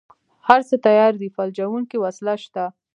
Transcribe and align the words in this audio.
هره 0.47 0.63
څه 0.69 0.75
تيار 0.85 1.13
دي 1.21 1.29
فلجوونکې 1.35 1.97
وسله 1.99 2.35
شته. 2.43 2.63